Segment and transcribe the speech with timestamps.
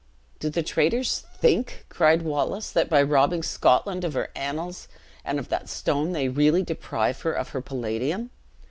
[0.39, 4.87] "Do the traitors think," cried Wallace, "that by robbing Scotland of her annals
[5.23, 8.31] and of that stone they really deprive her of her palladium?